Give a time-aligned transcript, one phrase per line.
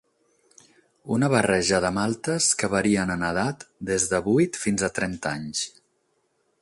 [1.15, 5.63] Una barreja de maltes que varien en edat des de vuit fins a trenta anys.